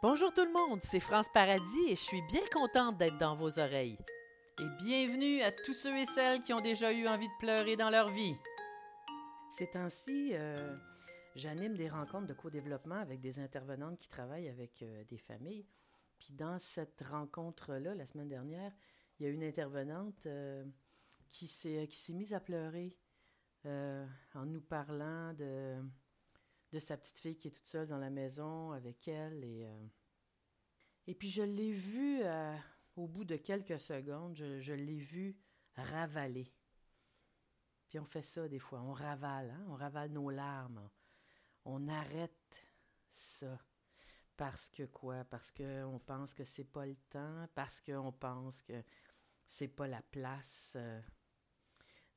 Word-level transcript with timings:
Bonjour 0.00 0.32
tout 0.32 0.44
le 0.44 0.52
monde, 0.52 0.78
c'est 0.80 1.00
France 1.00 1.26
Paradis 1.34 1.86
et 1.88 1.96
je 1.96 2.00
suis 2.00 2.22
bien 2.28 2.46
contente 2.52 2.98
d'être 2.98 3.18
dans 3.18 3.34
vos 3.34 3.58
oreilles. 3.58 3.98
Et 4.60 4.68
bienvenue 4.78 5.42
à 5.42 5.50
tous 5.50 5.74
ceux 5.74 5.96
et 5.98 6.06
celles 6.06 6.38
qui 6.40 6.52
ont 6.52 6.60
déjà 6.60 6.92
eu 6.92 7.08
envie 7.08 7.26
de 7.26 7.38
pleurer 7.40 7.74
dans 7.74 7.90
leur 7.90 8.08
vie. 8.08 8.36
Ces 9.50 9.68
temps-ci, 9.70 10.30
euh, 10.34 10.76
j'anime 11.34 11.74
des 11.74 11.88
rencontres 11.88 12.28
de 12.28 12.32
co-développement 12.32 12.94
avec 12.94 13.18
des 13.18 13.40
intervenantes 13.40 13.98
qui 13.98 14.08
travaillent 14.08 14.48
avec 14.48 14.82
euh, 14.82 15.02
des 15.06 15.18
familles. 15.18 15.66
Puis 16.20 16.32
dans 16.32 16.60
cette 16.60 17.02
rencontre-là, 17.02 17.96
la 17.96 18.06
semaine 18.06 18.28
dernière, 18.28 18.70
il 19.18 19.26
y 19.26 19.28
a 19.28 19.32
une 19.32 19.42
intervenante 19.42 20.26
euh, 20.26 20.64
qui 21.28 21.48
s'est 21.48 21.88
mise 22.10 22.34
à 22.34 22.40
pleurer 22.40 22.96
en 23.64 24.46
nous 24.46 24.62
parlant 24.62 25.34
de, 25.34 25.82
de 26.72 26.78
sa 26.78 26.96
petite 26.96 27.18
fille 27.18 27.36
qui 27.36 27.48
est 27.48 27.52
toute 27.52 27.66
seule 27.66 27.86
dans 27.86 27.98
la 27.98 28.10
maison 28.10 28.72
avec 28.72 29.08
elle. 29.08 29.42
Et, 29.44 29.66
et 31.06 31.14
puis 31.14 31.28
je 31.28 31.42
l'ai 31.42 31.72
vue 31.72 32.22
au 32.98 33.06
bout 33.06 33.24
de 33.24 33.36
quelques 33.36 33.78
secondes, 33.78 34.36
je, 34.36 34.72
l'ai 34.72 34.98
vue 34.98 35.36
ravaler. 35.76 36.52
Puis 37.88 37.98
on 37.98 38.04
fait 38.04 38.22
ça 38.22 38.48
des 38.48 38.58
fois, 38.58 38.82
on 38.82 38.92
ravale, 38.92 39.50
hein? 39.50 39.64
on 39.68 39.74
ravale 39.74 40.10
nos 40.10 40.30
larmes. 40.30 40.90
On 41.64 41.88
arrête 41.88 42.66
ça. 43.08 43.58
Parce 44.36 44.68
que 44.68 44.84
quoi? 44.84 45.24
Parce 45.24 45.50
qu'on 45.50 46.00
pense 46.04 46.34
que 46.34 46.44
c'est 46.44 46.64
pas 46.64 46.86
le 46.86 46.96
temps, 47.08 47.46
parce 47.54 47.80
qu'on 47.80 48.12
pense 48.12 48.62
que 48.62 48.84
c'est 49.46 49.68
pas 49.68 49.88
la 49.88 50.02
place. 50.02 50.76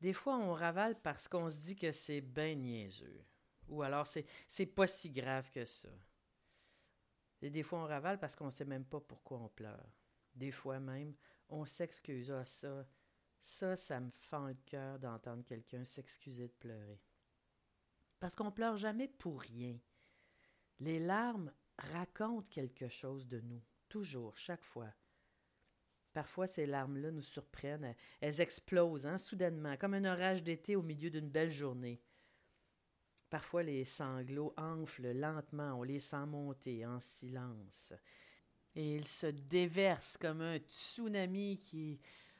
Des 0.01 0.13
fois, 0.13 0.37
on 0.37 0.53
ravale 0.53 0.99
parce 1.01 1.27
qu'on 1.27 1.49
se 1.49 1.59
dit 1.59 1.75
que 1.75 1.91
c'est 1.91 2.21
bien 2.21 2.55
niaiseux. 2.55 3.23
Ou 3.71 3.83
alors, 3.83 4.05
c'est, 4.05 4.65
pas 4.67 4.85
si 4.85 5.09
grave 5.09 5.49
que 5.49 5.65
ça. 5.65 5.89
Et 7.41 7.49
des 7.49 7.63
fois, 7.63 7.79
on 7.79 7.87
ravale 7.87 8.19
parce 8.19 8.35
qu'on 8.35 8.49
sait 8.49 8.65
même 8.65 8.85
pas 8.85 8.99
pourquoi 8.99 9.39
on 9.39 9.47
pleure. 9.47 9.89
Des 10.35 10.51
fois 10.51 10.79
même, 10.79 11.15
on 11.49 11.65
s'excuse. 11.65 12.31
Ah, 12.31 12.45
ça, 12.45 12.85
ça, 13.39 13.75
ça 13.75 13.99
me 13.99 14.11
fend 14.11 14.47
le 14.47 14.57
cœur 14.65 14.99
d'entendre 14.99 15.43
quelqu'un 15.45 15.85
s'excuser 15.85 16.49
de 16.49 16.53
pleurer. 16.53 17.01
Parce 18.19 18.35
qu'on 18.35 18.51
pleure 18.51 18.75
jamais 18.75 19.07
pour 19.07 19.41
rien. 19.41 19.79
Les 20.79 20.99
larmes 20.99 21.51
racontent 21.77 22.49
quelque 22.51 22.89
chose 22.89 23.25
de 23.27 23.39
nous, 23.39 23.63
toujours, 23.87 24.37
chaque 24.37 24.65
fois. 24.65 24.93
Parfois, 26.11 26.45
ces 26.45 26.65
larmes-là 26.65 27.11
nous 27.11 27.21
surprennent. 27.21 27.95
Elles 28.19 28.41
explosent 28.41 29.07
hein, 29.07 29.17
soudainement, 29.17 29.77
comme 29.77 29.93
un 29.93 30.05
orage 30.05 30.43
d'été 30.43 30.75
au 30.75 30.81
milieu 30.81 31.09
d'une 31.09 31.29
belle 31.29 31.51
journée. 31.51 32.01
Parfois, 33.31 33.63
les 33.63 33.85
sanglots 33.85 34.53
enflent 34.57 35.13
lentement, 35.13 35.79
on 35.79 35.83
les 35.83 35.99
sent 35.99 36.25
monter 36.27 36.85
en 36.85 36.99
silence 36.99 37.93
et 38.75 38.95
il 38.95 39.07
se 39.07 39.27
déverse 39.27 40.17
comme 40.17 40.41
un 40.41 40.57
tsunami 40.57 41.57
qui 41.57 41.97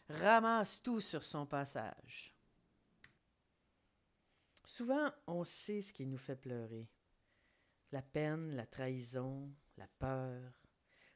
ramasse 0.10 0.84
tout 0.84 1.00
sur 1.00 1.24
son 1.24 1.46
passage. 1.46 2.36
Souvent, 4.66 5.12
on 5.28 5.46
sait 5.46 5.80
ce 5.80 5.94
qui 5.94 6.06
nous 6.06 6.18
fait 6.18 6.36
pleurer. 6.36 6.90
La 7.94 8.02
peine, 8.02 8.54
la 8.56 8.66
trahison, 8.66 9.50
la 9.78 9.88
peur, 9.88 10.54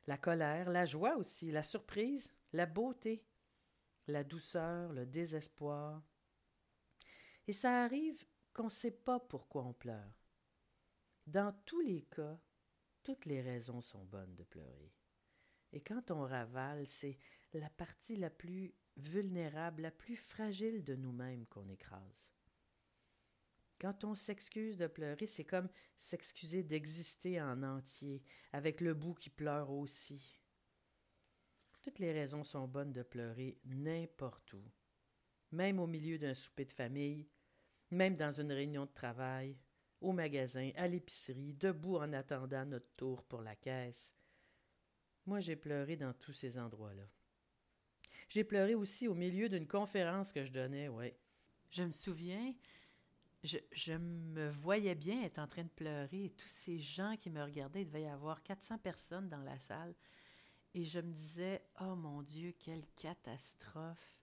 la 0.08 0.18
colère, 0.18 0.70
la 0.70 0.86
joie 0.86 1.18
aussi, 1.18 1.52
la 1.52 1.64
surprise, 1.64 2.34
la 2.54 2.66
beauté, 2.66 3.26
la 4.08 4.24
douceur, 4.24 4.94
le 4.94 5.06
désespoir. 5.06 6.02
Et 7.48 7.54
ça 7.54 7.84
arrive 7.84 8.26
qu'on 8.56 8.66
ne 8.66 8.70
sait 8.70 8.92
pas 8.92 9.20
pourquoi 9.20 9.64
on 9.64 9.74
pleure. 9.74 10.26
Dans 11.28 11.54
tous 11.66 11.82
les 11.82 12.04
cas, 12.04 12.40
toutes 13.04 13.26
les 13.26 13.42
raisons 13.42 13.82
sont 13.82 14.06
bonnes 14.06 14.36
de 14.36 14.44
pleurer. 14.44 14.96
Et 15.74 15.82
quand 15.82 16.10
on 16.10 16.22
ravale, 16.22 16.88
c'est 16.88 17.20
la 17.54 17.70
partie 17.70 18.16
la 18.16 18.30
plus 18.30 18.74
vulnérable, 18.96 19.82
la 19.82 19.92
plus 19.92 20.16
fragile 20.16 20.86
de 20.86 20.96
nous-mêmes 20.96 21.46
qu'on 21.48 21.68
écrase. 21.68 22.34
Quand 23.82 24.06
on 24.06 24.16
s'excuse 24.16 24.78
de 24.78 24.88
pleurer, 24.88 25.28
c'est 25.28 25.44
comme 25.44 25.68
s'excuser 25.98 26.64
d'exister 26.64 27.42
en 27.42 27.62
entier, 27.62 28.24
avec 28.54 28.80
le 28.80 28.94
bout 28.94 29.16
qui 29.16 29.30
pleure 29.30 29.70
aussi. 29.70 30.40
Toutes 31.84 32.00
les 32.00 32.14
raisons 32.14 32.46
sont 32.46 32.70
bonnes 32.70 32.94
de 32.94 33.04
pleurer 33.04 33.60
n'importe 33.66 34.54
où, 34.54 34.64
même 35.52 35.78
au 35.78 35.88
milieu 35.88 36.18
d'un 36.18 36.34
souper 36.34 36.64
de 36.64 36.72
famille, 36.72 37.28
même 37.96 38.16
dans 38.16 38.32
une 38.32 38.52
réunion 38.52 38.86
de 38.86 38.92
travail, 38.92 39.58
au 40.02 40.12
magasin, 40.12 40.70
à 40.76 40.88
l'épicerie, 40.88 41.54
debout 41.54 41.98
en 41.98 42.14
attendant 42.14 42.66
notre 42.66 42.90
tour 42.96 43.24
pour 43.24 43.42
la 43.42 43.56
caisse, 43.56 44.14
moi, 45.26 45.40
j'ai 45.40 45.56
pleuré 45.56 45.96
dans 45.96 46.14
tous 46.14 46.34
ces 46.34 46.60
endroits-là. 46.60 47.08
J'ai 48.30 48.44
pleuré 48.44 48.76
aussi 48.76 49.08
au 49.08 49.16
milieu 49.16 49.50
d'une 49.50 49.68
conférence 49.68 50.32
que 50.32 50.44
je 50.44 50.52
donnais, 50.52 50.88
oui. 50.88 51.12
Je 51.72 51.84
me 51.84 51.92
souviens, 51.92 52.54
je, 53.44 53.58
je, 53.72 53.94
me 53.94 54.50
voyais 54.50 54.96
bien 54.96 55.24
être 55.24 55.40
en 55.40 55.48
train 55.48 55.64
de 55.64 55.70
pleurer 55.70 56.26
et 56.26 56.30
tous 56.30 56.48
ces 56.48 56.78
gens 56.78 57.16
qui 57.18 57.30
me 57.30 57.44
regardaient, 57.44 57.82
il 57.82 57.88
devait 57.88 58.04
y 58.04 58.08
avoir 58.08 58.44
400 58.44 58.78
personnes 58.78 59.30
dans 59.30 59.42
la 59.42 59.58
salle. 59.58 59.96
Et 60.74 60.84
je 60.84 61.00
me 61.00 61.12
disais, 61.12 61.64
oh 61.82 61.96
mon 61.96 62.22
Dieu, 62.22 62.54
quelle 62.60 62.86
catastrophe! 62.96 64.22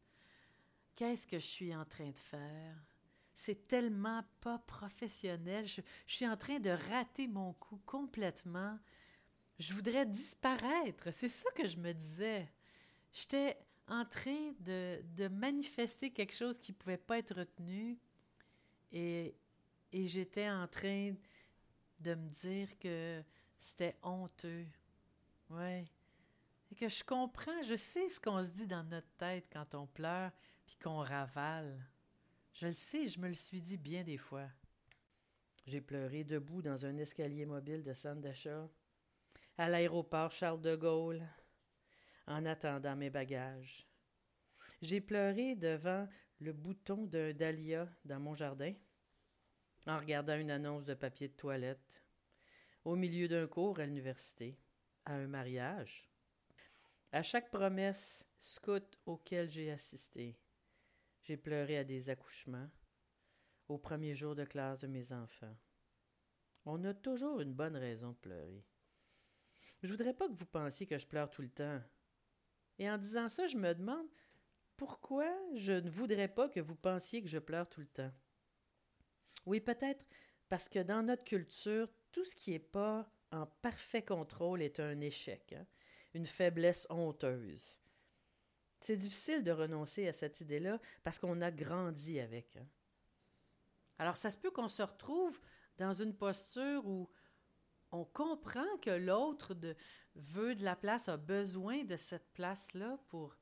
Qu'est-ce 0.94 1.26
que 1.26 1.38
je 1.38 1.46
suis 1.46 1.74
en 1.74 1.84
train 1.84 2.10
de 2.10 2.18
faire? 2.18 2.91
C'est 3.34 3.66
tellement 3.66 4.24
pas 4.40 4.58
professionnel. 4.58 5.66
Je, 5.66 5.80
suis 6.06 6.26
en 6.26 6.36
train 6.36 6.58
de 6.58 6.70
rater 6.70 7.26
mon 7.26 7.54
coup 7.54 7.80
complètement 7.86 8.78
je 9.58 9.74
voudrais 9.74 10.06
disparaître. 10.06 11.12
C'est 11.12 11.28
ça 11.28 11.48
que 11.54 11.66
je 11.66 11.76
me 11.76 11.92
disais. 11.92 12.50
J'étais 13.12 13.56
en 13.86 14.04
train 14.04 14.52
de, 14.60 15.00
de, 15.16 15.28
manifester 15.28 16.10
quelque 16.10 16.34
chose 16.34 16.58
qui 16.58 16.72
ne 16.72 16.76
pouvait 16.76 16.96
pas 16.96 17.18
être 17.18 17.34
retenu 17.34 17.98
et, 18.90 19.34
et 19.92 20.06
j'étais 20.06 20.48
en 20.48 20.66
train 20.66 21.14
de 22.00 22.14
me 22.14 22.28
dire 22.28 22.78
que 22.78 23.22
c'était 23.58 23.96
honteux. 24.02 24.66
Ouais. 25.50 25.84
Et 26.70 26.74
que 26.74 26.88
je 26.88 27.04
comprends, 27.04 27.62
je 27.62 27.76
sais 27.76 28.08
ce 28.08 28.18
qu'on 28.20 28.42
se 28.42 28.50
dit 28.50 28.66
dans 28.66 28.84
notre 28.84 29.10
tête 29.18 29.46
quand 29.52 29.74
on 29.74 29.86
pleure 29.86 30.32
puis 30.64 30.76
qu'on 30.82 30.98
ravale. 30.98 31.86
Je 32.52 32.66
le 32.66 32.74
sais, 32.74 33.06
je 33.06 33.18
me 33.18 33.28
le 33.28 33.34
suis 33.34 33.62
dit 33.62 33.78
bien 33.78 34.04
des 34.04 34.18
fois. 34.18 34.48
J'ai 35.66 35.80
pleuré 35.80 36.22
debout 36.22 36.60
dans 36.60 36.84
un 36.84 36.98
escalier 36.98 37.46
mobile 37.46 37.82
de 37.82 37.94
Sandasha 37.94 38.68
à 39.56 39.68
l'aéroport 39.68 40.30
Charles 40.30 40.60
de 40.60 40.76
Gaulle 40.76 41.22
en 42.26 42.44
attendant 42.44 42.96
mes 42.96 43.10
bagages. 43.10 43.86
J'ai 44.82 45.00
pleuré 45.00 45.54
devant 45.54 46.08
le 46.40 46.52
bouton 46.52 47.06
d'un 47.06 47.32
dahlia 47.32 47.88
dans 48.04 48.20
mon 48.20 48.34
jardin 48.34 48.74
en 49.86 49.98
regardant 49.98 50.36
une 50.36 50.50
annonce 50.50 50.84
de 50.84 50.94
papier 50.94 51.28
de 51.28 51.34
toilette 51.34 52.02
au 52.84 52.96
milieu 52.96 53.28
d'un 53.28 53.46
cours 53.46 53.78
à 53.80 53.86
l'université, 53.86 54.58
à 55.04 55.14
un 55.14 55.26
mariage, 55.26 56.08
à 57.12 57.22
chaque 57.22 57.50
promesse 57.50 58.28
scout 58.38 58.98
auquel 59.06 59.48
j'ai 59.48 59.70
assisté. 59.70 60.36
J'ai 61.22 61.36
pleuré 61.36 61.78
à 61.78 61.84
des 61.84 62.10
accouchements, 62.10 62.68
au 63.68 63.78
premier 63.78 64.14
jour 64.14 64.34
de 64.34 64.44
classe 64.44 64.80
de 64.80 64.88
mes 64.88 65.12
enfants. 65.12 65.56
On 66.64 66.84
a 66.84 66.94
toujours 66.94 67.40
une 67.40 67.54
bonne 67.54 67.76
raison 67.76 68.10
de 68.10 68.16
pleurer. 68.16 68.64
Je 69.82 69.88
voudrais 69.90 70.14
pas 70.14 70.28
que 70.28 70.34
vous 70.34 70.46
pensiez 70.46 70.86
que 70.86 70.98
je 70.98 71.06
pleure 71.06 71.30
tout 71.30 71.42
le 71.42 71.50
temps. 71.50 71.80
Et 72.78 72.90
en 72.90 72.98
disant 72.98 73.28
ça, 73.28 73.46
je 73.46 73.56
me 73.56 73.74
demande 73.74 74.06
pourquoi 74.76 75.32
je 75.54 75.72
ne 75.72 75.88
voudrais 75.88 76.28
pas 76.28 76.48
que 76.48 76.60
vous 76.60 76.74
pensiez 76.74 77.22
que 77.22 77.28
je 77.28 77.38
pleure 77.38 77.68
tout 77.68 77.80
le 77.80 77.86
temps. 77.86 78.12
Oui, 79.46 79.60
peut-être 79.60 80.06
parce 80.48 80.68
que 80.68 80.80
dans 80.80 81.02
notre 81.02 81.24
culture, 81.24 81.88
tout 82.10 82.24
ce 82.24 82.36
qui 82.36 82.50
n'est 82.50 82.58
pas 82.58 83.08
en 83.30 83.46
parfait 83.46 84.04
contrôle 84.04 84.62
est 84.62 84.80
un 84.80 85.00
échec, 85.00 85.52
hein, 85.52 85.66
une 86.14 86.26
faiblesse 86.26 86.86
honteuse. 86.90 87.81
C'est 88.82 88.96
difficile 88.96 89.44
de 89.44 89.52
renoncer 89.52 90.08
à 90.08 90.12
cette 90.12 90.40
idée-là 90.40 90.80
parce 91.04 91.20
qu'on 91.20 91.40
a 91.40 91.52
grandi 91.52 92.18
avec. 92.18 92.56
Hein. 92.56 92.66
Alors 93.98 94.16
ça 94.16 94.28
se 94.28 94.36
peut 94.36 94.50
qu'on 94.50 94.66
se 94.66 94.82
retrouve 94.82 95.40
dans 95.78 95.92
une 95.92 96.16
posture 96.16 96.84
où 96.84 97.08
on 97.92 98.04
comprend 98.04 98.66
que 98.80 98.90
l'autre 98.90 99.56
veut 100.16 100.56
de 100.56 100.64
la 100.64 100.74
place, 100.74 101.08
a 101.08 101.16
besoin 101.16 101.84
de 101.84 101.94
cette 101.94 102.32
place-là 102.32 102.98
pour, 103.06 103.36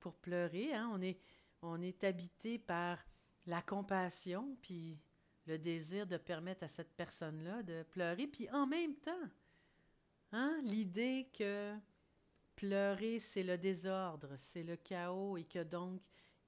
pour 0.00 0.16
pleurer. 0.16 0.72
Hein. 0.72 0.88
On, 0.94 1.02
est, 1.02 1.20
on 1.60 1.82
est 1.82 2.02
habité 2.02 2.58
par 2.58 2.98
la 3.44 3.60
compassion, 3.60 4.56
puis 4.62 4.98
le 5.44 5.58
désir 5.58 6.06
de 6.06 6.16
permettre 6.16 6.64
à 6.64 6.68
cette 6.68 6.96
personne-là 6.96 7.62
de 7.62 7.82
pleurer, 7.82 8.26
puis 8.26 8.48
en 8.50 8.66
même 8.66 8.94
temps, 8.96 9.28
hein, 10.32 10.58
l'idée 10.62 11.28
que 11.36 11.76
pleurer, 12.56 13.20
c'est 13.20 13.42
le 13.42 13.58
désordre, 13.58 14.34
c'est 14.36 14.62
le 14.62 14.76
chaos, 14.76 15.36
et 15.36 15.44
que 15.44 15.62
donc 15.62 16.02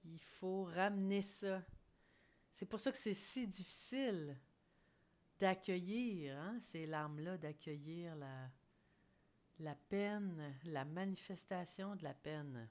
il 0.04 0.18
faut 0.18 0.64
ramener 0.64 1.22
ça. 1.22 1.62
C'est 2.50 2.66
pour 2.66 2.80
ça 2.80 2.90
que 2.90 2.98
c'est 2.98 3.14
si 3.14 3.46
difficile 3.46 4.36
d'accueillir 5.38 6.36
hein, 6.36 6.58
ces 6.60 6.86
larmes-là, 6.86 7.38
d'accueillir 7.38 8.16
la, 8.16 8.50
La 9.60 9.74
peine, 9.74 10.54
la 10.64 10.84
manifestation 10.84 11.96
de 11.96 12.04
la 12.04 12.14
peine. 12.14 12.68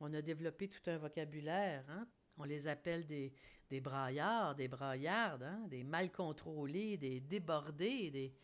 On 0.00 0.12
a 0.12 0.22
développé 0.22 0.68
tout 0.68 0.90
un 0.90 0.96
vocabulaire. 0.96 1.84
Hein? 1.88 2.06
On 2.38 2.44
les 2.44 2.66
appelle 2.66 3.06
des, 3.06 3.32
des 3.68 3.80
braillards, 3.80 4.54
des 4.54 4.68
braillardes, 4.68 5.42
hein? 5.42 5.66
des 5.68 5.84
mal 5.84 6.10
contrôlés, 6.10 6.96
des 6.96 7.20
débordés, 7.20 8.10
des, 8.10 8.34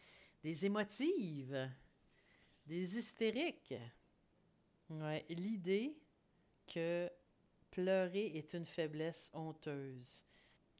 des 0.43 0.67
émotives, 0.67 1.71
des 2.67 2.99
hystériques. 2.99 3.75
Ouais, 4.89 5.25
L'idée 5.29 5.99
que 6.67 7.11
pleurer 7.71 8.27
est 8.37 8.55
une 8.55 8.67
faiblesse 8.67 9.31
honteuse, 9.35 10.23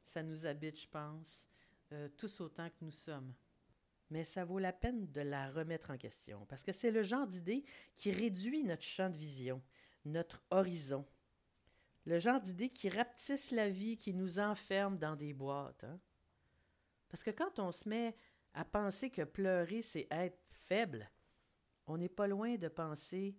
ça 0.01 0.23
nous 0.23 0.45
habite, 0.45 0.79
je 0.79 0.87
pense, 0.87 1.49
euh, 1.91 2.07
tous 2.17 2.41
autant 2.41 2.69
que 2.69 2.85
nous 2.85 2.91
sommes. 2.91 3.33
Mais 4.09 4.23
ça 4.23 4.45
vaut 4.45 4.59
la 4.59 4.71
peine 4.71 5.11
de 5.11 5.21
la 5.21 5.51
remettre 5.51 5.91
en 5.91 5.97
question, 5.97 6.45
parce 6.45 6.63
que 6.63 6.71
c'est 6.71 6.91
le 6.91 7.03
genre 7.03 7.27
d'idée 7.27 7.65
qui 7.95 8.11
réduit 8.11 8.63
notre 8.63 8.83
champ 8.83 9.09
de 9.09 9.17
vision, 9.17 9.61
notre 10.05 10.41
horizon. 10.49 11.05
Le 12.05 12.17
genre 12.17 12.39
d'idée 12.39 12.69
qui 12.69 12.87
rapetisse 12.87 13.51
la 13.51 13.69
vie, 13.69 13.97
qui 13.97 14.13
nous 14.13 14.39
enferme 14.39 14.97
dans 14.97 15.17
des 15.17 15.33
boîtes. 15.33 15.83
Hein. 15.83 15.99
Parce 17.09 17.23
que 17.23 17.31
quand 17.31 17.59
on 17.59 17.71
se 17.73 17.89
met 17.89 18.15
à 18.53 18.63
penser 18.63 19.09
que 19.09 19.23
pleurer, 19.23 19.81
c'est 19.81 20.07
être 20.09 20.39
faible, 20.45 21.09
on 21.85 21.97
n'est 21.97 22.07
pas 22.07 22.27
loin 22.27 22.55
de 22.55 22.69
penser 22.69 23.35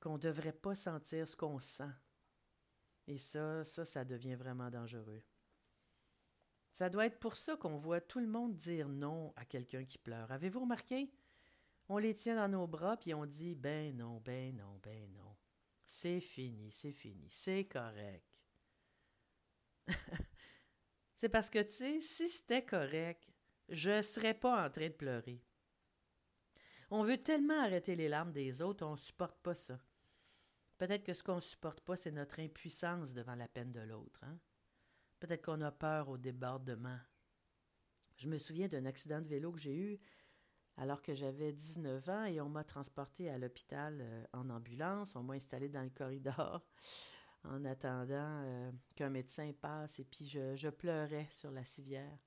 qu'on 0.00 0.14
ne 0.14 0.18
devrait 0.18 0.52
pas 0.52 0.74
sentir 0.74 1.26
ce 1.26 1.36
qu'on 1.36 1.58
sent. 1.58 1.92
Et 3.06 3.18
ça, 3.18 3.64
ça, 3.64 3.84
ça 3.84 4.04
devient 4.04 4.34
vraiment 4.34 4.70
dangereux. 4.70 5.22
Ça 6.72 6.90
doit 6.90 7.06
être 7.06 7.18
pour 7.18 7.36
ça 7.36 7.56
qu'on 7.56 7.76
voit 7.76 8.00
tout 8.00 8.20
le 8.20 8.26
monde 8.26 8.54
dire 8.56 8.88
non 8.88 9.32
à 9.36 9.44
quelqu'un 9.44 9.84
qui 9.84 9.96
pleure. 9.96 10.30
Avez-vous 10.30 10.60
remarqué? 10.60 11.10
On 11.88 11.98
les 11.98 12.14
tient 12.14 12.36
dans 12.36 12.48
nos 12.48 12.66
bras, 12.66 12.96
puis 12.96 13.14
on 13.14 13.24
dit 13.24 13.54
ben 13.54 13.96
non, 13.96 14.20
ben 14.20 14.54
non, 14.56 14.78
ben 14.82 15.10
non. 15.12 15.36
C'est 15.84 16.20
fini, 16.20 16.70
c'est 16.70 16.92
fini, 16.92 17.24
c'est 17.28 17.64
correct. 17.64 18.26
c'est 21.14 21.28
parce 21.28 21.48
que, 21.48 21.62
tu 21.62 21.72
sais, 21.72 22.00
si 22.00 22.28
c'était 22.28 22.64
correct, 22.64 23.32
je 23.68 23.92
ne 23.92 24.02
serais 24.02 24.34
pas 24.34 24.66
en 24.66 24.68
train 24.68 24.88
de 24.88 24.94
pleurer. 24.94 25.45
On 26.90 27.02
veut 27.02 27.18
tellement 27.18 27.60
arrêter 27.60 27.96
les 27.96 28.08
larmes 28.08 28.32
des 28.32 28.62
autres, 28.62 28.86
on 28.86 28.92
ne 28.92 28.96
supporte 28.96 29.38
pas 29.42 29.54
ça. 29.54 29.78
Peut-être 30.78 31.04
que 31.04 31.14
ce 31.14 31.22
qu'on 31.22 31.36
ne 31.36 31.40
supporte 31.40 31.80
pas, 31.80 31.96
c'est 31.96 32.12
notre 32.12 32.40
impuissance 32.40 33.14
devant 33.14 33.34
la 33.34 33.48
peine 33.48 33.72
de 33.72 33.80
l'autre. 33.80 34.20
Hein? 34.24 34.38
Peut-être 35.18 35.44
qu'on 35.44 35.60
a 35.62 35.72
peur 35.72 36.08
au 36.08 36.18
débordement. 36.18 36.98
Je 38.16 38.28
me 38.28 38.38
souviens 38.38 38.68
d'un 38.68 38.84
accident 38.84 39.20
de 39.20 39.28
vélo 39.28 39.52
que 39.52 39.60
j'ai 39.60 39.76
eu 39.76 39.98
alors 40.76 41.00
que 41.00 41.14
j'avais 41.14 41.52
19 41.52 42.08
ans 42.08 42.24
et 42.24 42.40
on 42.40 42.48
m'a 42.48 42.64
transporté 42.64 43.30
à 43.30 43.38
l'hôpital 43.38 43.98
euh, 44.00 44.24
en 44.32 44.50
ambulance. 44.50 45.16
On 45.16 45.22
m'a 45.22 45.34
installé 45.34 45.68
dans 45.68 45.82
le 45.82 45.90
corridor 45.90 46.62
en 47.44 47.64
attendant 47.64 48.42
euh, 48.44 48.70
qu'un 48.94 49.08
médecin 49.08 49.52
passe 49.58 49.98
et 50.00 50.04
puis 50.04 50.26
je, 50.26 50.68
pleurais 50.68 51.28
sur 51.30 51.50
la 51.50 51.64
civière. 51.64 52.18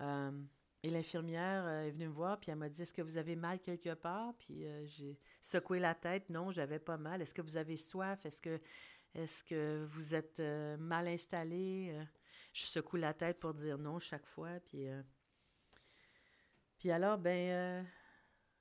Euh, 0.00 0.42
et 0.86 0.90
l'infirmière 0.90 1.66
est 1.66 1.90
venue 1.90 2.06
me 2.06 2.12
voir, 2.12 2.38
puis 2.38 2.52
elle 2.52 2.58
m'a 2.58 2.68
dit 2.68 2.82
Est-ce 2.82 2.94
que 2.94 3.02
vous 3.02 3.18
avez 3.18 3.34
mal 3.34 3.58
quelque 3.58 3.94
part? 3.94 4.34
Puis 4.38 4.64
j'ai 4.84 5.18
secoué 5.40 5.80
la 5.80 5.94
tête 5.94 6.30
Non, 6.30 6.50
j'avais 6.50 6.78
pas 6.78 6.96
mal. 6.96 7.20
Est-ce 7.20 7.34
que 7.34 7.42
vous 7.42 7.56
avez 7.56 7.76
soif? 7.76 8.24
Est-ce 8.24 8.40
que 8.40 8.60
est-ce 9.16 9.44
que 9.44 9.86
vous 9.92 10.14
êtes 10.14 10.40
euh, 10.40 10.76
mal 10.76 11.08
installé? 11.08 11.90
Euh, 11.90 12.04
je 12.52 12.66
secoue 12.66 12.96
la 12.96 13.14
tête 13.14 13.40
pour 13.40 13.54
dire 13.54 13.78
non 13.78 13.98
chaque 13.98 14.26
fois. 14.26 14.60
Puis, 14.66 14.86
euh, 14.86 15.02
puis 16.76 16.90
alors, 16.90 17.16
ben, 17.16 17.86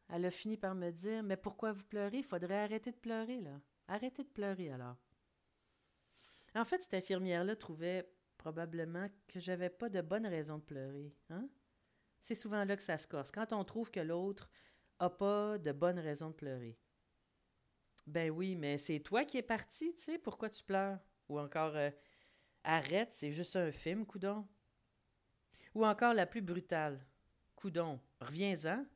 elle 0.10 0.26
a 0.26 0.32
fini 0.32 0.56
par 0.56 0.74
me 0.74 0.92
dire 0.92 1.24
Mais 1.24 1.36
pourquoi 1.36 1.74
vous 1.74 1.84
pleurez? 1.84 2.20
Il 2.20 2.24
faudrait 2.24 2.64
arrêter 2.64 2.92
de 2.92 2.98
pleurer, 2.98 3.42
là. 3.42 3.60
Arrêtez 3.88 4.24
de 4.24 4.30
pleurer, 4.30 4.72
alors. 4.72 4.96
En 6.56 6.64
fait, 6.64 6.82
cette 6.82 6.94
infirmière-là 6.94 7.58
trouvait 7.58 8.10
probablement 8.38 9.10
que 9.28 9.40
j'avais 9.40 9.70
pas 9.70 9.90
de 9.90 10.02
bonne 10.02 10.26
raison 10.26 10.58
de 10.58 10.64
pleurer. 10.64 11.14
Hein? 11.30 11.50
C'est 12.26 12.34
souvent 12.34 12.66
là 12.66 12.76
que 12.76 12.82
ça 12.82 12.98
se 12.98 13.08
corse, 13.08 13.32
quand 13.32 13.54
on 13.54 13.64
trouve 13.64 13.92
que 13.92 14.00
l'autre 14.00 14.50
a 14.98 15.12
pas 15.12 15.60
de 15.60 15.72
bonne 15.72 16.00
raison 16.00 16.30
de 16.30 16.34
pleurer. 16.34 16.76
Ben 18.08 18.32
oui, 18.32 18.56
mais 18.56 18.80
c'est 18.80 19.00
toi 19.00 19.24
qui 19.24 19.38
es 19.38 19.44
parti, 19.44 19.94
tu 19.94 20.02
sais, 20.02 20.18
pourquoi 20.18 20.50
tu 20.50 20.64
pleures? 20.64 20.98
Ou 21.30 21.40
encore, 21.40 21.76
euh, 21.76 21.92
arrête, 22.64 23.14
c'est 23.14 23.30
juste 23.30 23.56
un 23.56 23.72
film, 23.72 24.08
coudon. 24.08 24.48
Ou 25.76 25.86
encore 25.86 26.16
la 26.16 26.26
plus 26.26 26.42
brutale, 26.42 27.06
coudon, 27.54 28.02
reviens-en. 28.20 28.88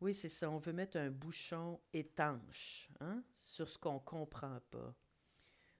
Oui, 0.00 0.14
c'est 0.14 0.30
ça, 0.30 0.48
on 0.48 0.56
veut 0.56 0.72
mettre 0.72 0.96
un 0.96 1.10
bouchon 1.10 1.78
étanche 1.92 2.88
hein, 3.00 3.22
sur 3.34 3.68
ce 3.68 3.76
qu'on 3.76 3.98
comprend 3.98 4.60
pas, 4.70 4.94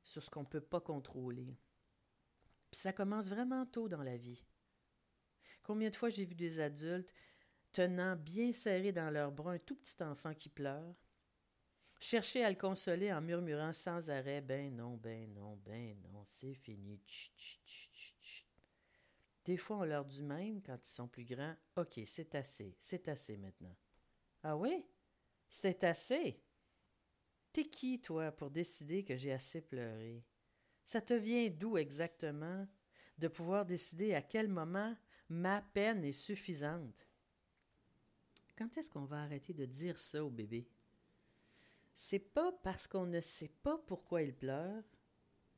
sur 0.03 0.23
ce 0.23 0.29
qu'on 0.29 0.45
peut 0.45 0.61
pas 0.61 0.83
contrôler. 0.83 1.57
Puis 2.71 2.83
ça 2.83 2.93
commence 2.93 3.31
vraiment 3.31 3.65
tôt 3.65 3.89
dans 3.89 4.03
la 4.03 4.19
vie. 4.19 4.45
Combien 5.63 5.91
de 5.91 5.97
fois 5.97 6.09
j'ai 6.09 6.25
vu 6.25 6.35
des 6.35 6.61
adultes 6.61 7.15
tenant 7.73 8.17
bien 8.17 8.53
serré 8.53 8.93
dans 8.93 9.11
leurs 9.11 9.33
bras 9.33 9.53
un 9.53 9.59
tout 9.59 9.77
petit 9.77 10.03
enfant 10.03 10.35
qui 10.35 10.49
pleure, 10.49 10.95
chercher 12.01 12.45
à 12.45 12.51
le 12.51 12.57
consoler 12.57 13.13
en 13.13 13.21
murmurant 13.21 13.73
sans 13.73 14.11
arrêt 14.11 14.41
Ben 14.41 14.75
non, 14.75 14.97
ben 14.97 15.33
non, 15.33 15.57
ben 15.65 15.97
non, 16.13 16.23
c'est 16.25 16.55
fini. 16.55 17.01
Des 19.45 19.57
fois, 19.57 19.79
on 19.79 19.85
leur 19.85 20.05
dit 20.05 20.23
même, 20.23 20.63
quand 20.63 20.79
ils 20.81 20.89
sont 20.89 21.09
plus 21.09 21.25
grands 21.25 21.57
Ok, 21.77 22.01
c'est 22.05 22.35
assez, 22.35 22.77
c'est 22.79 23.09
assez 23.09 23.37
maintenant. 23.37 23.75
Ah 24.43 24.57
oui? 24.57 24.85
C'est 25.49 25.85
assez? 25.85 26.41
T'es 27.53 27.65
qui, 27.65 28.01
toi, 28.01 28.33
pour 28.33 28.51
décider 28.51 29.05
que 29.05 29.17
j'ai 29.17 29.33
assez 29.33 29.61
pleuré? 29.61 30.25
Ça 30.85 31.01
te 31.01 31.15
vient 31.15 31.49
d'où 31.51 31.77
exactement 31.77 32.67
de 33.19 33.29
pouvoir 33.29 33.67
décider 33.67 34.15
à 34.15 34.23
quel 34.23 34.49
moment 34.49 34.97
ma 35.33 35.63
peine 35.63 36.05
est 36.05 36.13
suffisante 36.13 37.07
Quand 38.57 38.77
est-ce 38.77 38.91
qu'on 38.91 39.07
va 39.07 39.23
arrêter 39.23 39.55
de 39.55 39.65
dire 39.65 39.97
ça 39.97 40.23
au 40.23 40.29
bébé? 40.29 40.69
C'est 41.95 42.19
pas 42.19 42.53
parce 42.63 42.87
qu'on 42.87 43.07
ne 43.07 43.21
sait 43.21 43.53
pas 43.63 43.79
pourquoi 43.87 44.23
il 44.23 44.35
pleure 44.35 44.85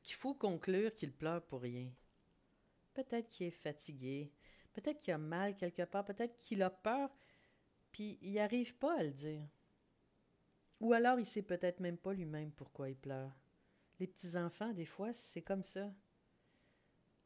qu'il 0.01 0.15
faut 0.15 0.33
conclure 0.33 0.95
qu'il 0.95 1.11
pleure 1.11 1.45
pour 1.45 1.61
rien. 1.61 1.91
Peut-être 2.93 3.27
qu'il 3.27 3.47
est 3.47 3.51
fatigué, 3.51 4.31
peut-être 4.71 4.99
qu'il 4.99 5.13
a 5.13 5.17
mal 5.17 5.57
quelque 5.57 5.83
part, 5.83 6.05
peut-être 6.05 6.37
qu'il 6.37 6.63
a 6.63 6.69
peur, 6.69 7.09
puis 7.91 8.17
il 8.21 8.35
n'arrive 8.35 8.77
pas 8.77 8.97
à 8.97 9.03
le 9.03 9.11
dire. 9.11 9.45
Ou 10.79 10.93
alors 10.93 11.19
il 11.19 11.25
sait 11.25 11.41
peut-être 11.41 11.81
même 11.81 11.97
pas 11.97 12.13
lui-même 12.13 12.51
pourquoi 12.51 12.89
il 12.89 12.95
pleure. 12.95 13.33
Les 13.99 14.07
petits-enfants, 14.07 14.71
des 14.71 14.85
fois, 14.85 15.11
c'est 15.11 15.41
comme 15.41 15.63
ça. 15.63 15.93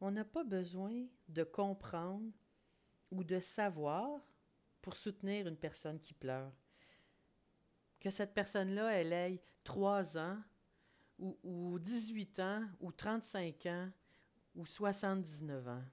On 0.01 0.11
n'a 0.11 0.25
pas 0.25 0.43
besoin 0.43 1.05
de 1.27 1.43
comprendre 1.43 2.31
ou 3.11 3.23
de 3.23 3.39
savoir 3.39 4.21
pour 4.81 4.95
soutenir 4.95 5.47
une 5.47 5.57
personne 5.57 5.99
qui 5.99 6.13
pleure 6.13 6.53
que 7.99 8.09
cette 8.09 8.33
personne-là, 8.33 8.93
elle 8.93 9.13
ait 9.13 9.43
3 9.63 10.17
ans, 10.17 10.37
ou, 11.19 11.37
ou 11.43 11.79
18 11.79 12.39
ans, 12.39 12.63
ou 12.79 12.91
35 12.91 13.65
ans, 13.65 13.89
ou 14.55 14.65
79 14.65 15.67
ans. 15.67 15.83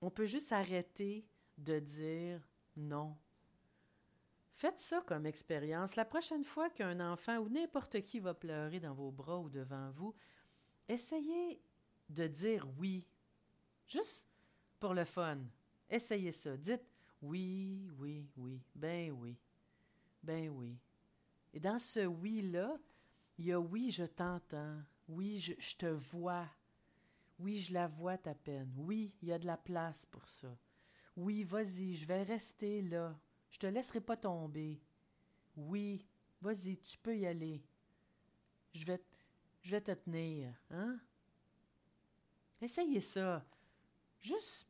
On 0.00 0.10
peut 0.10 0.26
juste 0.26 0.52
arrêter 0.52 1.26
de 1.58 1.78
dire 1.78 2.40
non. 2.76 3.16
Faites 4.50 4.78
ça 4.78 5.02
comme 5.06 5.26
expérience. 5.26 5.96
La 5.96 6.04
prochaine 6.04 6.44
fois 6.44 6.70
qu'un 6.70 7.00
enfant 7.00 7.38
ou 7.38 7.48
n'importe 7.48 8.02
qui 8.02 8.18
va 8.18 8.34
pleurer 8.34 8.80
dans 8.80 8.94
vos 8.94 9.10
bras 9.10 9.38
ou 9.38 9.48
devant 9.48 9.90
vous, 9.90 10.14
essayez 10.88 11.62
de 12.08 12.26
dire 12.26 12.66
oui. 12.78 13.06
Juste 13.86 14.28
pour 14.78 14.94
le 14.94 15.04
fun. 15.04 15.38
Essayez 15.88 16.32
ça. 16.32 16.56
Dites 16.56 16.86
oui, 17.20 17.88
oui, 17.98 18.28
oui, 18.36 18.60
ben 18.74 19.12
oui. 19.12 19.36
Ben 20.22 20.48
oui. 20.48 20.76
Et 21.52 21.60
dans 21.60 21.78
ce 21.78 22.00
oui-là, 22.00 22.76
il 23.38 23.46
y 23.46 23.52
a 23.52 23.60
oui, 23.60 23.90
je 23.92 24.04
t'entends. 24.04 24.82
Oui, 25.08 25.38
je, 25.38 25.76
te 25.76 25.86
vois. 25.86 26.48
Oui, 27.38 27.58
je 27.58 27.72
la 27.72 27.86
vois 27.86 28.18
ta 28.18 28.34
peine. 28.34 28.72
Oui, 28.76 29.14
il 29.20 29.28
y 29.28 29.32
a 29.32 29.38
de 29.38 29.46
la 29.46 29.56
place 29.56 30.06
pour 30.06 30.26
ça. 30.26 30.56
Oui, 31.16 31.44
vas-y, 31.44 31.94
je 31.94 32.06
vais 32.06 32.22
rester 32.22 32.82
là. 32.82 33.18
Je 33.50 33.58
te 33.58 33.66
laisserai 33.66 34.00
pas 34.00 34.16
tomber. 34.16 34.80
Oui, 35.56 36.06
vas-y, 36.40 36.78
tu 36.78 36.96
peux 36.98 37.16
y 37.16 37.26
aller. 37.26 37.62
Je 38.72 38.84
vais, 38.86 39.02
je 39.62 39.70
vais 39.70 39.80
te 39.80 39.92
tenir, 39.92 40.54
hein? 40.70 40.98
Essayez 42.62 43.00
ça. 43.00 43.44
Juste 44.20 44.68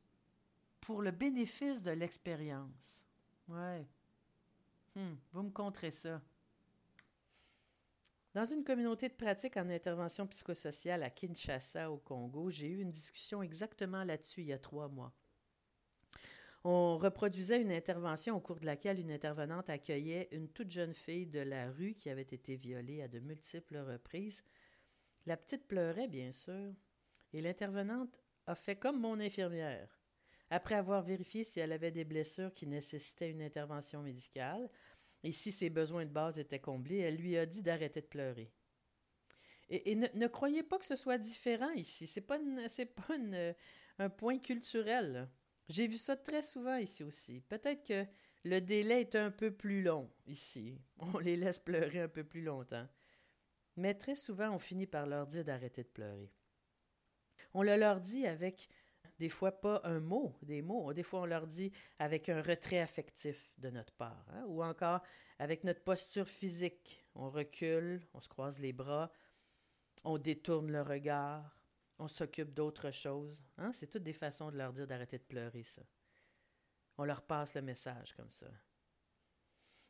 pour 0.81 1.03
le 1.03 1.11
bénéfice 1.11 1.83
de 1.83 1.91
l'expérience. 1.91 3.05
Ouais. 3.49 3.87
Hmm, 4.95 5.15
vous 5.33 5.43
me 5.43 5.51
contrez 5.51 5.91
ça. 5.91 6.23
Dans 8.35 8.47
une 8.47 8.65
communauté 8.65 9.11
de 9.11 9.15
pratique 9.15 9.59
en 9.59 9.69
intervention 9.69 10.27
psychosociale 10.27 11.03
à 11.03 11.11
Kinshasa, 11.11 11.91
au 11.91 11.99
Congo, 11.99 12.49
j'ai 12.49 12.69
eu 12.69 12.81
une 12.81 12.91
discussion 12.91 13.43
exactement 13.43 14.05
là-dessus 14.05 14.41
il 14.41 14.47
y 14.47 14.53
a 14.55 14.59
trois 14.59 14.89
mois. 14.89 15.13
On 16.65 16.97
reproduisait 16.97 17.61
une 17.61 17.73
intervention 17.73 18.37
au 18.37 18.41
cours 18.41 18.61
de 18.61 18.67
laquelle 18.67 19.01
une 19.01 19.11
intervenante 19.11 19.69
accueillait 19.69 20.29
une 20.33 20.49
toute 20.49 20.71
jeune 20.71 20.95
fille 20.95 21.27
de 21.27 21.41
la 21.41 21.71
rue 21.71 21.93
qui 21.93 22.09
avait 22.09 22.23
été 22.23 22.57
violée 22.57 23.03
à 23.03 23.09
de 23.09 23.19
multiples 23.19 23.77
reprises. 23.77 24.45
La 25.27 25.37
petite 25.37 25.69
pleurait, 25.69 26.09
bien 26.09 26.33
sûr, 26.33 26.73
et 27.33 27.41
l'intervenante 27.41 28.21
a 28.47 28.55
fait 28.55 28.77
comme 28.77 29.01
mon 29.01 29.21
infirmière. 29.21 29.99
Après 30.51 30.75
avoir 30.75 31.03
vérifié 31.03 31.45
si 31.45 31.61
elle 31.61 31.73
avait 31.73 31.91
des 31.91 32.05
blessures 32.05 32.53
qui 32.53 32.67
nécessitaient 32.67 33.31
une 33.31 33.43
intervention 33.43 34.03
médicale, 34.03 34.69
et 35.23 35.33
si 35.33 35.53
ses 35.53 35.71
besoins 35.71 36.05
de 36.05 36.11
base 36.11 36.39
étaient 36.39 36.59
comblés, 36.59 36.99
elle 36.99 37.17
lui 37.17 37.37
a 37.37 37.47
dit 37.47 37.63
d'arrêter 37.63 38.01
de 38.01 38.07
pleurer. 38.07 38.53
Et, 39.69 39.95
ne, 39.95 40.27
croyez 40.27 40.63
pas 40.63 40.79
que 40.79 40.85
ce 40.85 40.97
soit 40.97 41.17
différent 41.17 41.71
ici. 41.71 42.07
C'est 42.07 42.21
pas, 42.21 42.39
pas 42.39 43.17
un 43.99 44.11
point 44.11 44.39
culturel. 44.39 45.31
J'ai 45.69 45.87
vu 45.87 45.97
ça 45.97 46.17
très 46.17 46.43
souvent 46.43 46.77
ici 46.77 47.03
aussi. 47.03 47.41
Peut-être 47.41 47.87
que 47.87 48.05
le 48.45 48.61
délai 48.61 49.01
est 49.01 49.15
un 49.15 49.31
peu 49.31 49.51
plus 49.51 49.83
long 49.83 50.11
ici. 50.27 50.79
On 50.99 51.19
les 51.19 51.37
laisse 51.37 51.61
pleurer 51.61 52.01
un 52.01 52.09
peu 52.09 52.25
plus 52.25 52.43
longtemps. 52.43 52.87
Mais 53.77 53.95
très 53.95 54.17
souvent, 54.17 54.51
on 54.51 54.59
finit 54.59 54.87
par 54.87 55.07
leur 55.07 55.27
dire 55.27 55.45
d'arrêter 55.45 55.85
de 55.85 55.89
pleurer. 55.89 56.31
On 57.55 57.63
le 57.63 57.77
leur 57.77 58.01
dit 58.01 58.27
avec 58.27 58.69
des 59.19 59.29
fois 59.29 59.53
pas 59.53 59.81
un 59.85 60.01
mot, 60.01 60.37
des 60.43 60.63
mots. 60.63 60.93
Des 60.93 61.03
fois, 61.03 61.21
on 61.21 61.27
leur 61.27 61.47
dit 61.47 61.71
avec 61.99 62.29
un 62.29 62.43
retrait 62.43 62.81
affectif 62.81 63.53
de 63.59 63.71
notre 63.71 63.93
part, 63.93 64.27
hein, 64.31 64.45
ou 64.49 64.65
encore 64.65 65.01
avec 65.39 65.65
notre 65.65 65.83
posture 65.83 66.27
physique. 66.27 67.05
On 67.15 67.31
recule, 67.31 68.05
on 68.15 68.21
se 68.21 68.29
croise 68.29 68.59
les 68.59 68.73
bras, 68.73 69.13
on 70.05 70.19
détourne 70.19 70.73
le 70.73 70.83
regard, 70.83 71.57
on 71.99 72.09
s'occupe 72.09 72.53
d'autre 72.53 72.91
chose. 72.91 73.45
Hein? 73.59 73.71
C'est 73.73 73.89
toutes 73.89 74.03
des 74.03 74.13
façons 74.13 74.51
de 74.51 74.57
leur 74.57 74.73
dire 74.73 74.87
d'arrêter 74.87 75.19
de 75.19 75.25
pleurer, 75.25 75.63
ça. 75.63 75.83
On 76.99 77.05
leur 77.05 77.23
passe 77.23 77.55
le 77.55 77.63
message 77.63 78.15
comme 78.15 78.31
ça. 78.31 78.49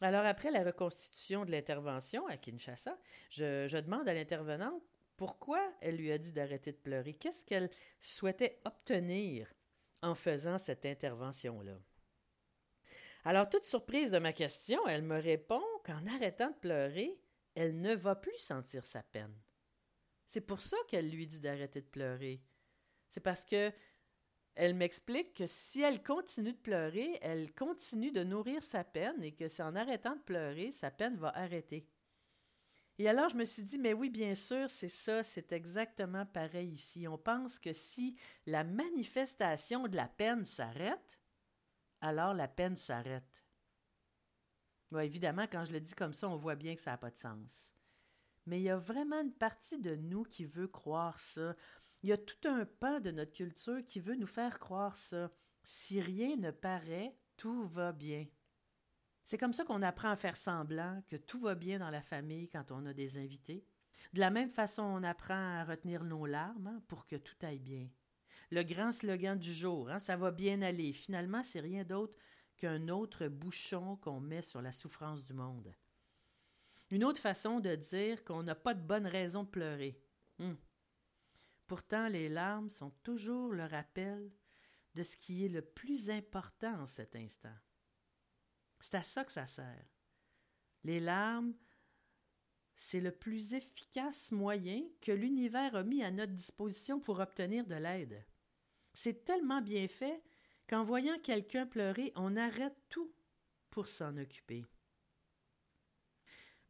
Alors, 0.02 0.26
après 0.26 0.50
la 0.50 0.64
reconstitution 0.64 1.44
de 1.44 1.52
l'intervention 1.52 2.26
à 2.26 2.36
Kinshasa, 2.36 2.98
je 3.30 3.78
demande 3.78 4.08
à 4.08 4.14
l'intervenante 4.14 4.82
pourquoi 5.16 5.60
elle 5.80 5.96
lui 5.96 6.12
a 6.12 6.18
dit 6.18 6.32
d'arrêter 6.32 6.72
de 6.72 6.76
pleurer? 6.76 7.14
Qu'est-ce 7.14 7.44
qu'elle 7.44 7.70
souhaitait 8.00 8.60
obtenir 8.64 9.52
en 10.02 10.14
faisant 10.14 10.58
cette 10.58 10.86
intervention-là? 10.86 11.78
Alors, 13.24 13.48
toute 13.48 13.64
surprise 13.64 14.10
de 14.10 14.18
ma 14.18 14.32
question, 14.32 14.86
elle 14.88 15.02
me 15.02 15.20
répond 15.20 15.62
qu'en 15.84 16.04
arrêtant 16.06 16.50
de 16.50 16.56
pleurer, 16.56 17.20
elle 17.54 17.80
ne 17.80 17.94
va 17.94 18.16
plus 18.16 18.36
sentir 18.36 18.84
sa 18.84 19.02
peine. 19.02 19.34
C'est 20.26 20.40
pour 20.40 20.60
ça 20.60 20.76
qu'elle 20.88 21.10
lui 21.10 21.26
dit 21.26 21.40
d'arrêter 21.40 21.82
de 21.82 21.86
pleurer. 21.86 22.40
C'est 23.08 23.20
parce 23.20 23.44
que 23.44 23.72
elle 24.54 24.74
m'explique 24.74 25.34
que 25.34 25.46
si 25.46 25.82
elle 25.82 26.02
continue 26.02 26.52
de 26.52 26.58
pleurer, 26.58 27.18
elle 27.22 27.54
continue 27.54 28.12
de 28.12 28.22
nourrir 28.22 28.62
sa 28.62 28.84
peine 28.84 29.22
et 29.22 29.32
que 29.32 29.48
c'est 29.48 29.62
en 29.62 29.76
arrêtant 29.76 30.16
de 30.16 30.20
pleurer, 30.20 30.72
sa 30.72 30.90
peine 30.90 31.16
va 31.16 31.28
arrêter. 31.36 31.86
Et 33.02 33.08
alors 33.08 33.28
je 33.28 33.34
me 33.34 33.44
suis 33.44 33.64
dit, 33.64 33.78
mais 33.78 33.94
oui, 33.94 34.10
bien 34.10 34.32
sûr, 34.36 34.70
c'est 34.70 34.86
ça, 34.86 35.24
c'est 35.24 35.50
exactement 35.50 36.24
pareil 36.24 36.68
ici. 36.68 37.08
On 37.08 37.18
pense 37.18 37.58
que 37.58 37.72
si 37.72 38.16
la 38.46 38.62
manifestation 38.62 39.88
de 39.88 39.96
la 39.96 40.06
peine 40.06 40.44
s'arrête, 40.44 41.18
alors 42.00 42.32
la 42.32 42.46
peine 42.46 42.76
s'arrête. 42.76 43.44
évidemment, 45.00 45.48
quand 45.50 45.64
je 45.64 45.72
le 45.72 45.80
dis 45.80 45.94
comme 45.94 46.12
ça, 46.12 46.28
on 46.28 46.36
voit 46.36 46.54
bien 46.54 46.76
que 46.76 46.80
ça 46.80 46.92
n'a 46.92 46.96
pas 46.96 47.10
de 47.10 47.16
sens. 47.16 47.74
Mais 48.46 48.60
il 48.60 48.62
y 48.62 48.70
a 48.70 48.76
vraiment 48.76 49.20
une 49.20 49.34
partie 49.34 49.80
de 49.80 49.96
nous 49.96 50.22
qui 50.22 50.44
veut 50.44 50.68
croire 50.68 51.18
ça. 51.18 51.56
Il 52.04 52.08
y 52.08 52.12
a 52.12 52.18
tout 52.18 52.48
un 52.48 52.64
pan 52.64 53.00
de 53.00 53.10
notre 53.10 53.32
culture 53.32 53.84
qui 53.84 53.98
veut 53.98 54.14
nous 54.14 54.28
faire 54.28 54.60
croire 54.60 54.96
ça. 54.96 55.28
Si 55.64 56.00
rien 56.00 56.36
ne 56.36 56.52
paraît, 56.52 57.18
tout 57.36 57.66
va 57.66 57.90
bien. 57.90 58.28
C'est 59.32 59.38
comme 59.38 59.54
ça 59.54 59.64
qu'on 59.64 59.80
apprend 59.80 60.10
à 60.10 60.16
faire 60.16 60.36
semblant 60.36 61.02
que 61.08 61.16
tout 61.16 61.40
va 61.40 61.54
bien 61.54 61.78
dans 61.78 61.88
la 61.88 62.02
famille 62.02 62.50
quand 62.50 62.70
on 62.70 62.84
a 62.84 62.92
des 62.92 63.16
invités. 63.16 63.64
De 64.12 64.20
la 64.20 64.28
même 64.28 64.50
façon, 64.50 64.82
on 64.82 65.02
apprend 65.02 65.32
à 65.32 65.64
retenir 65.64 66.04
nos 66.04 66.26
larmes 66.26 66.66
hein, 66.66 66.82
pour 66.86 67.06
que 67.06 67.16
tout 67.16 67.36
aille 67.40 67.58
bien. 67.58 67.88
Le 68.50 68.62
grand 68.62 68.92
slogan 68.92 69.38
du 69.38 69.54
jour, 69.54 69.88
hein, 69.88 70.00
ça 70.00 70.18
va 70.18 70.32
bien 70.32 70.60
aller. 70.60 70.92
Finalement, 70.92 71.42
c'est 71.42 71.60
rien 71.60 71.82
d'autre 71.82 72.14
qu'un 72.58 72.88
autre 72.88 73.26
bouchon 73.28 73.96
qu'on 74.02 74.20
met 74.20 74.42
sur 74.42 74.60
la 74.60 74.70
souffrance 74.70 75.24
du 75.24 75.32
monde. 75.32 75.74
Une 76.90 77.02
autre 77.02 77.22
façon 77.22 77.58
de 77.58 77.74
dire 77.74 78.24
qu'on 78.24 78.42
n'a 78.42 78.54
pas 78.54 78.74
de 78.74 78.86
bonne 78.86 79.06
raison 79.06 79.44
de 79.44 79.48
pleurer. 79.48 79.98
Hmm. 80.40 80.56
Pourtant, 81.66 82.08
les 82.08 82.28
larmes 82.28 82.68
sont 82.68 82.90
toujours 83.02 83.54
le 83.54 83.64
rappel 83.64 84.30
de 84.94 85.02
ce 85.02 85.16
qui 85.16 85.46
est 85.46 85.48
le 85.48 85.62
plus 85.62 86.10
important 86.10 86.82
en 86.82 86.86
cet 86.86 87.16
instant. 87.16 87.56
C'est 88.82 88.96
à 88.96 89.02
ça 89.04 89.24
que 89.24 89.30
ça 89.30 89.46
sert. 89.46 89.86
Les 90.82 90.98
larmes, 90.98 91.54
c'est 92.74 93.00
le 93.00 93.12
plus 93.12 93.54
efficace 93.54 94.32
moyen 94.32 94.82
que 95.00 95.12
l'univers 95.12 95.76
a 95.76 95.84
mis 95.84 96.02
à 96.02 96.10
notre 96.10 96.32
disposition 96.32 96.98
pour 96.98 97.20
obtenir 97.20 97.64
de 97.64 97.76
l'aide. 97.76 98.26
C'est 98.92 99.24
tellement 99.24 99.62
bien 99.62 99.86
fait 99.86 100.20
qu'en 100.68 100.82
voyant 100.82 101.16
quelqu'un 101.20 101.64
pleurer, 101.64 102.12
on 102.16 102.36
arrête 102.36 102.76
tout 102.88 103.14
pour 103.70 103.86
s'en 103.86 104.16
occuper. 104.16 104.66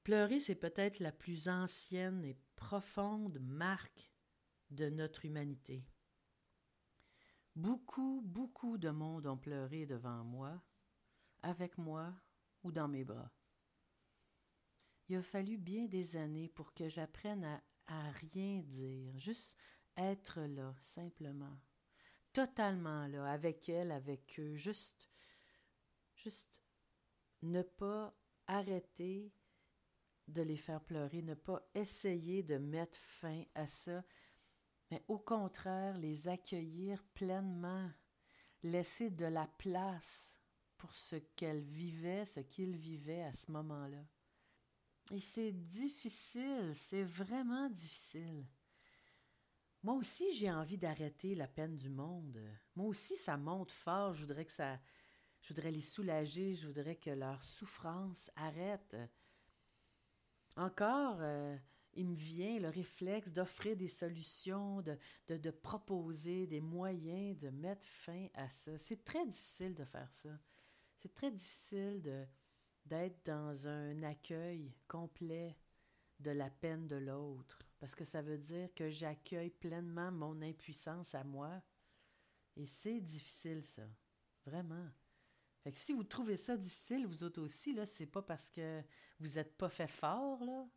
Pleurer, 0.04 0.38
c'est 0.38 0.54
peut-être 0.54 1.00
la 1.00 1.12
plus 1.12 1.48
ancienne 1.48 2.26
et 2.26 2.36
profonde 2.56 3.38
marque 3.40 4.12
de 4.70 4.90
notre 4.90 5.24
humanité. 5.24 5.82
Beaucoup, 7.56 8.20
beaucoup 8.22 8.76
de 8.76 8.90
monde 8.90 9.26
ont 9.26 9.38
pleuré 9.38 9.86
devant 9.86 10.24
moi, 10.24 10.62
avec 11.42 11.78
moi 11.78 12.14
ou 12.62 12.72
dans 12.72 12.88
mes 12.88 13.04
bras. 13.04 13.30
Il 15.08 15.16
a 15.16 15.22
fallu 15.22 15.58
bien 15.58 15.86
des 15.86 16.16
années 16.16 16.48
pour 16.48 16.72
que 16.72 16.88
j'apprenne 16.88 17.44
à, 17.86 18.10
rien 18.12 18.62
dire, 18.62 19.18
juste 19.18 19.58
être 19.96 20.40
là, 20.40 20.74
simplement, 20.80 21.58
totalement 22.32 23.06
là, 23.08 23.30
avec 23.30 23.68
elle, 23.68 23.90
avec 23.90 24.38
eux, 24.38 24.56
juste, 24.56 25.10
juste 26.14 26.62
ne 27.42 27.62
pas 27.62 28.16
arrêter 28.46 29.34
de 30.28 30.42
les 30.42 30.56
faire 30.56 30.80
pleurer, 30.80 31.20
ne 31.20 31.34
pas 31.34 31.68
essayer 31.74 32.42
de 32.42 32.56
mettre 32.56 32.98
fin 32.98 33.44
à 33.54 33.66
ça, 33.66 34.02
mais 34.90 35.04
au 35.08 35.18
contraire, 35.18 35.98
les 35.98 36.28
accueillir 36.28 37.04
pleinement, 37.14 37.90
laisser 38.62 39.10
de 39.10 39.26
la 39.26 39.46
place 39.58 40.41
pour 40.82 40.96
ce 40.96 41.14
qu'elles 41.36 41.62
vivaient, 41.62 42.24
ce 42.24 42.40
qu'ils 42.40 42.74
vivaient 42.74 43.22
à 43.22 43.32
ce 43.32 43.52
moment-là. 43.52 44.04
Et 45.12 45.20
c'est 45.20 45.52
difficile, 45.52 46.72
c'est 46.74 47.04
vraiment 47.04 47.70
difficile. 47.70 48.44
Moi 49.84 49.94
aussi, 49.94 50.34
j'ai 50.34 50.50
envie 50.50 50.78
d'arrêter 50.78 51.36
la 51.36 51.46
peine 51.46 51.76
du 51.76 51.88
monde. 51.88 52.36
Moi 52.74 52.86
aussi, 52.86 53.16
ça 53.16 53.36
monte 53.36 53.70
fort. 53.70 54.14
Je 54.14 54.22
voudrais 54.22 54.44
que 54.44 54.50
ça. 54.50 54.80
Je 55.40 55.54
voudrais 55.54 55.70
les 55.70 55.80
soulager. 55.80 56.56
Je 56.56 56.66
voudrais 56.66 56.96
que 56.96 57.10
leur 57.10 57.44
souffrance 57.44 58.32
arrête. 58.34 58.96
Encore, 60.56 61.18
euh, 61.20 61.56
il 61.94 62.08
me 62.08 62.16
vient 62.16 62.58
le 62.58 62.70
réflexe 62.70 63.32
d'offrir 63.32 63.76
des 63.76 63.88
solutions, 63.88 64.82
de, 64.82 65.50
proposer 65.50 66.48
des 66.48 66.60
moyens 66.60 67.38
de 67.38 67.50
mettre 67.50 67.86
fin 67.86 68.26
à 68.34 68.48
ça. 68.48 68.76
C'est 68.78 69.04
très 69.04 69.24
difficile 69.26 69.76
de 69.76 69.84
faire 69.84 70.12
ça. 70.12 70.36
C'est 71.02 71.14
très 71.14 71.32
difficile 71.32 72.28
d'être 72.86 73.26
dans 73.26 73.66
un 73.66 74.04
accueil 74.04 74.72
complet 74.86 75.58
de 76.20 76.30
la 76.30 76.48
peine 76.48 76.86
de 76.86 76.94
l'autre, 76.94 77.58
parce 77.80 77.96
que 77.96 78.04
ça 78.04 78.22
veut 78.22 78.38
dire 78.38 78.72
que 78.72 78.88
j'accueille 78.88 79.50
pleinement 79.50 80.12
mon 80.12 80.40
impuissance 80.42 81.16
à 81.16 81.24
moi. 81.24 81.60
Et 82.54 82.66
c'est 82.66 83.00
difficile, 83.00 83.64
ça. 83.64 83.82
Vraiment. 84.46 84.88
Fait 85.64 85.72
que 85.72 85.76
si 85.76 85.92
vous 85.92 86.04
trouvez 86.04 86.36
ça 86.36 86.56
difficile, 86.56 87.04
vous 87.08 87.24
autres 87.24 87.42
aussi, 87.42 87.74
là, 87.74 87.84
c'est 87.84 88.06
pas 88.06 88.22
parce 88.22 88.48
que 88.48 88.80
vous 89.18 89.34
n'êtes 89.34 89.56
pas 89.56 89.68
fait 89.68 89.88
fort, 89.88 90.44
là. 90.44 90.68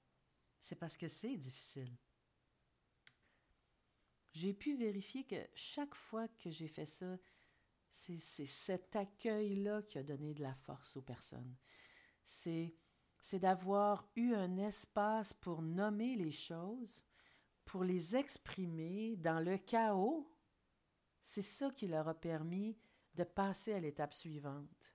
C'est 0.59 0.75
parce 0.75 0.97
que 0.97 1.07
c'est 1.07 1.37
difficile. 1.37 1.95
J'ai 4.31 4.55
pu 4.55 4.75
vérifier 4.75 5.23
que 5.23 5.47
chaque 5.53 5.93
fois 5.93 6.27
que 6.29 6.49
j'ai 6.49 6.67
fait 6.67 6.87
ça, 6.87 7.15
c'est 7.95 8.45
cet 8.45 8.95
accueil-là 8.97 9.81
qui 9.83 9.97
a 9.97 10.03
donné 10.03 10.33
de 10.33 10.41
la 10.41 10.53
force 10.53 10.97
aux 10.97 11.01
personnes. 11.01 11.55
C'est 12.23 12.75
d'avoir 13.33 14.09
eu 14.17 14.33
un 14.33 14.57
espace 14.57 15.33
pour 15.33 15.61
nommer 15.61 16.15
les 16.17 16.31
choses, 16.31 17.05
pour 17.63 17.85
les 17.85 18.17
exprimer 18.17 19.15
dans 19.15 19.39
le 19.39 19.57
chaos. 19.57 20.29
C'est 21.21 21.41
ça 21.41 21.71
qui 21.71 21.87
leur 21.87 22.07
a 22.09 22.13
permis 22.13 22.77
de 23.15 23.23
passer 23.23 23.73
à 23.73 23.79
l'étape 23.79 24.13
suivante. 24.13 24.93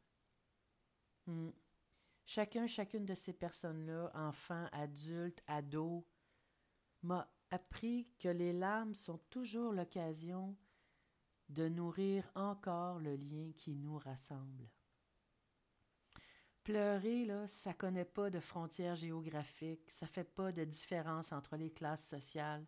Hmm. 1.27 1.51
Chacun, 2.27 2.67
chacune 2.67 3.07
de 3.07 3.15
ces 3.15 3.33
personnes-là, 3.33 4.13
enfants, 4.15 4.69
adultes, 4.73 5.43
ados, 5.47 6.05
m'a 7.03 7.33
appris 7.49 8.13
que 8.19 8.29
les 8.29 8.53
larmes 8.53 8.95
sont 8.95 9.19
toujours 9.31 9.73
l'occasion 9.73 10.55
de 11.51 11.69
nourrir 11.69 12.31
encore 12.35 13.01
le 13.01 13.17
lien 13.17 13.53
qui 13.57 13.75
nous 13.75 13.99
rassemble. 13.99 14.71
Pleurer, 16.63 17.25
là, 17.25 17.47
ça 17.47 17.75
connaît 17.75 18.05
pas 18.05 18.31
de 18.31 18.39
frontières 18.39 18.95
géographiques, 18.95 19.91
ça 19.91 20.07
fait 20.07 20.25
pas 20.25 20.53
de 20.53 20.65
différence 20.65 21.33
entre 21.33 21.57
les 21.57 21.71
classes 21.71 22.07
sociales, 22.07 22.65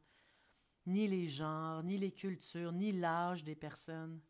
ni 0.87 1.07
les 1.07 1.27
genres, 1.27 1.83
ni 1.85 1.99
les 1.99 2.13
cultures, 2.13 2.73
ni 2.73 2.91
l'âge 2.91 3.45
des 3.45 3.55
personnes. 3.55 4.21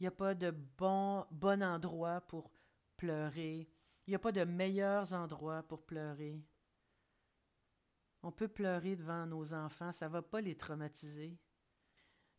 Il 0.00 0.04
n'y 0.04 0.08
a 0.08 0.12
pas 0.12 0.34
de 0.34 0.50
bon, 0.50 1.24
bon 1.30 1.62
endroit 1.62 2.22
pour 2.22 2.50
pleurer. 2.96 3.68
Il 4.06 4.10
n'y 4.10 4.16
a 4.16 4.18
pas 4.18 4.32
de 4.32 4.44
meilleurs 4.44 5.12
endroits 5.12 5.62
pour 5.62 5.82
pleurer. 5.82 6.42
On 8.24 8.32
peut 8.32 8.48
pleurer 8.48 8.96
devant 8.96 9.26
nos 9.26 9.52
enfants, 9.54 9.92
ça 9.92 10.08
ne 10.08 10.12
va 10.12 10.22
pas 10.22 10.40
les 10.40 10.56
traumatiser. 10.56 11.38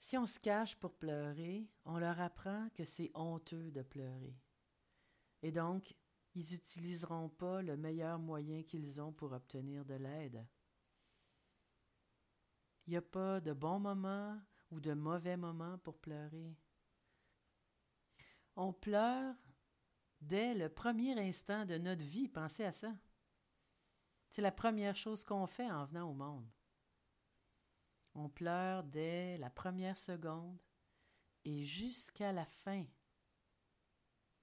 Si 0.03 0.17
on 0.17 0.25
se 0.25 0.37
cache 0.37 0.75
pour 0.75 0.95
pleurer, 0.95 1.65
on 1.85 1.97
leur 1.97 2.19
apprend 2.19 2.67
que 2.75 2.83
c'est 2.83 3.09
honteux 3.13 3.71
de 3.71 3.83
pleurer. 3.83 4.37
Et 5.41 5.53
donc, 5.53 5.95
ils 6.35 6.51
n'utiliseront 6.51 7.29
pas 7.29 7.61
le 7.61 7.77
meilleur 7.77 8.19
moyen 8.19 8.63
qu'ils 8.63 8.99
ont 8.99 9.13
pour 9.13 9.31
obtenir 9.31 9.85
de 9.85 9.93
l'aide. 9.93 10.45
Il 12.85 12.89
n'y 12.89 12.97
a 12.97 13.01
pas 13.01 13.39
de 13.39 13.53
bons 13.53 13.79
moments 13.79 14.37
ou 14.71 14.81
de 14.81 14.93
mauvais 14.93 15.37
moments 15.37 15.77
pour 15.77 15.97
pleurer. 15.97 16.53
On 18.57 18.73
pleure 18.73 19.37
dès 20.19 20.53
le 20.53 20.67
premier 20.67 21.17
instant 21.17 21.65
de 21.65 21.77
notre 21.77 22.03
vie, 22.03 22.27
pensez 22.27 22.65
à 22.65 22.73
ça. 22.73 22.93
C'est 24.29 24.41
la 24.41 24.51
première 24.51 24.97
chose 24.97 25.23
qu'on 25.23 25.47
fait 25.47 25.71
en 25.71 25.85
venant 25.85 26.09
au 26.09 26.13
monde. 26.13 26.51
On 28.15 28.29
pleure 28.29 28.83
dès 28.83 29.37
la 29.37 29.49
première 29.49 29.97
seconde 29.97 30.59
et 31.45 31.61
jusqu'à 31.61 32.31
la 32.31 32.45
fin. 32.45 32.85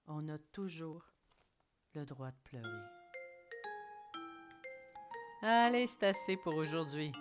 On 0.06 0.28
a 0.28 0.38
toujours 0.38 1.04
le 1.94 2.04
droit 2.04 2.30
de 2.30 2.38
pleurer. 2.44 2.68
Allez, 5.42 5.86
c'est 5.86 6.04
assez 6.04 6.36
pour 6.36 6.54
aujourd'hui. 6.56 7.12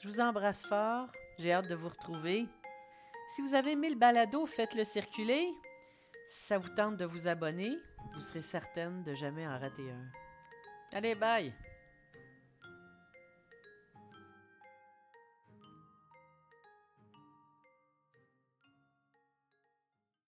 Je 0.00 0.08
vous 0.08 0.20
embrasse 0.20 0.66
fort. 0.66 1.08
J'ai 1.38 1.52
hâte 1.52 1.68
de 1.68 1.74
vous 1.74 1.88
retrouver. 1.88 2.46
Si 3.34 3.42
vous 3.42 3.54
avez 3.54 3.72
aimé 3.72 3.90
le 3.90 3.96
balado, 3.96 4.44
faites-le 4.46 4.84
circuler. 4.84 5.48
Si 6.28 6.46
ça 6.46 6.58
vous 6.58 6.68
tente 6.70 6.96
de 6.96 7.04
vous 7.04 7.28
abonner, 7.28 7.76
vous 8.12 8.20
serez 8.20 8.42
certaine 8.42 9.02
de 9.04 9.14
jamais 9.14 9.46
en 9.46 9.58
rater 9.58 9.90
un. 9.90 10.10
Allez, 10.94 11.14
bye! 11.14 11.54